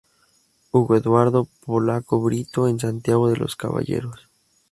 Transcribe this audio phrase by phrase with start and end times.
[0.71, 4.27] Hugo Eduardo Polaco Brito, en Santiago de los Caballeros.